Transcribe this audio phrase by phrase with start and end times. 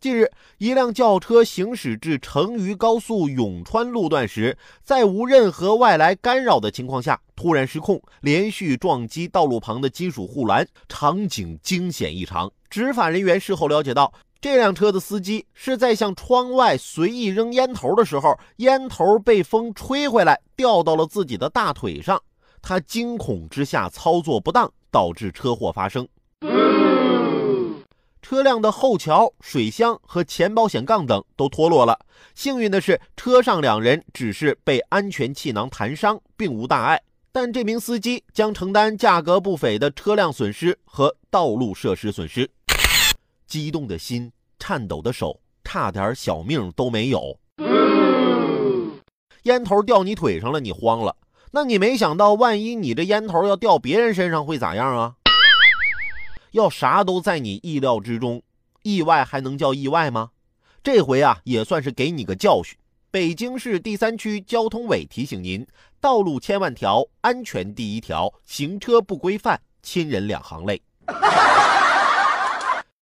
[0.00, 12.48] 近日，一辆轿车行驶至成渝高速永川路段时，在无任何外来干扰的情况下，突然失控，连续撞击道路旁的金属护栏，场景惊险异常。
[12.70, 22.22] 执法人员事后了解到，这辆车的司机是在向窗外随意扔烟头的时候，烟头被风吹回来，掉到了自己的大腿上。
[22.62, 26.06] 他惊恐之下操作不当，导致车祸发生。
[28.28, 31.98] 车辆的后桥、水箱和前保险杠等都脱落了。
[32.34, 37.00] 幸运的是，车上两人只是被安全气囊弹伤，并无大碍。
[37.32, 42.50] 但这名司机将承担价格不菲的车辆损失和道路设施损失。
[43.46, 47.38] 激动的心，颤抖的手，差点小命都没有。
[49.44, 51.16] 烟头掉你腿上了，你慌了。
[51.50, 55.14] 那你没想到，万一你这烟头要掉别人身上会咋样啊？
[56.52, 58.42] 要啥都在你意料之中，
[58.82, 60.30] 意外还能叫意外吗？
[60.82, 62.76] 这回啊，也算是给你个教训。
[63.10, 65.66] 北京市第三区交通委提醒您：
[66.00, 70.80] 道路千万条，安全第一条，行车不规范，亲人两行泪。